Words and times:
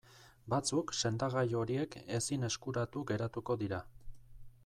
Batzuk 0.53 0.93
sendagai 1.01 1.43
horiek 1.59 1.99
ezin 2.19 2.49
eskuratu 2.49 3.05
geratuko 3.13 3.59
dira. 3.65 3.85